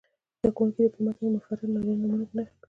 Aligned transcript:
زده 0.39 0.49
کوونکي 0.57 0.79
دې 0.83 0.89
په 0.93 0.99
متن 1.05 1.17
کې 1.27 1.33
مفرد 1.35 1.61
نارینه 1.73 1.95
نومونه 2.01 2.25
په 2.29 2.35
نښه 2.37 2.49
کړي. 2.53 2.57